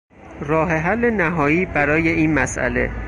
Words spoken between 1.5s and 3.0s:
برای این مسئله